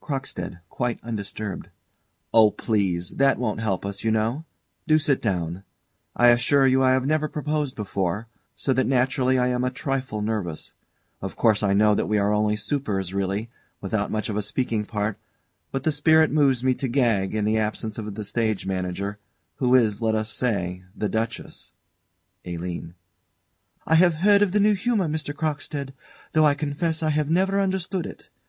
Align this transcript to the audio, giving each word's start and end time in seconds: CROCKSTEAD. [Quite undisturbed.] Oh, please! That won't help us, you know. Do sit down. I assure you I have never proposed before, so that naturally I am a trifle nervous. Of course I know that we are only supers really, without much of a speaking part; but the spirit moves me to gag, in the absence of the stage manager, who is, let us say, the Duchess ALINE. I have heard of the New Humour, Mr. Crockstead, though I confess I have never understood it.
CROCKSTEAD. 0.00 0.60
[Quite 0.68 1.00
undisturbed.] 1.02 1.68
Oh, 2.32 2.52
please! 2.52 3.16
That 3.16 3.36
won't 3.36 3.58
help 3.58 3.84
us, 3.84 4.04
you 4.04 4.12
know. 4.12 4.44
Do 4.86 4.96
sit 4.96 5.20
down. 5.20 5.64
I 6.14 6.28
assure 6.28 6.68
you 6.68 6.84
I 6.84 6.92
have 6.92 7.04
never 7.04 7.26
proposed 7.26 7.74
before, 7.74 8.28
so 8.54 8.72
that 8.74 8.86
naturally 8.86 9.38
I 9.40 9.48
am 9.48 9.64
a 9.64 9.72
trifle 9.72 10.22
nervous. 10.22 10.74
Of 11.20 11.34
course 11.34 11.64
I 11.64 11.74
know 11.74 11.96
that 11.96 12.06
we 12.06 12.16
are 12.16 12.32
only 12.32 12.54
supers 12.54 13.12
really, 13.12 13.50
without 13.80 14.12
much 14.12 14.28
of 14.28 14.36
a 14.36 14.42
speaking 14.42 14.84
part; 14.84 15.18
but 15.72 15.82
the 15.82 15.90
spirit 15.90 16.30
moves 16.30 16.62
me 16.62 16.74
to 16.74 16.86
gag, 16.86 17.34
in 17.34 17.44
the 17.44 17.58
absence 17.58 17.98
of 17.98 18.14
the 18.14 18.22
stage 18.22 18.64
manager, 18.66 19.18
who 19.56 19.74
is, 19.74 20.00
let 20.00 20.14
us 20.14 20.30
say, 20.30 20.84
the 20.94 21.08
Duchess 21.08 21.72
ALINE. 22.44 22.94
I 23.84 23.96
have 23.96 24.14
heard 24.22 24.42
of 24.42 24.52
the 24.52 24.60
New 24.60 24.74
Humour, 24.74 25.08
Mr. 25.08 25.34
Crockstead, 25.34 25.92
though 26.34 26.46
I 26.46 26.54
confess 26.54 27.02
I 27.02 27.10
have 27.10 27.28
never 27.28 27.60
understood 27.60 28.06
it. 28.06 28.28